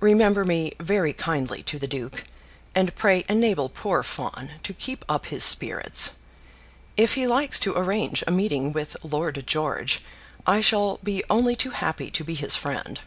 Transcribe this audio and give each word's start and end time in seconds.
Remember 0.00 0.44
me 0.44 0.74
very 0.78 1.14
kindly 1.14 1.62
to 1.62 1.78
the 1.78 1.86
duke, 1.86 2.24
and 2.74 2.94
pray 2.94 3.24
enable 3.30 3.70
poor 3.70 4.02
Fawn 4.02 4.50
to 4.62 4.74
keep 4.74 5.06
up 5.08 5.24
his 5.24 5.42
spirits. 5.42 6.16
If 6.98 7.14
he 7.14 7.26
likes 7.26 7.58
to 7.60 7.74
arrange 7.74 8.22
a 8.26 8.30
meeting 8.30 8.72
with 8.74 8.94
Lord 9.02 9.42
George, 9.46 10.02
I 10.46 10.60
shall 10.60 10.98
be 11.02 11.24
only 11.30 11.56
too 11.56 11.70
happy 11.70 12.10
to 12.10 12.22
be 12.24 12.34
his 12.34 12.56
friend. 12.56 13.00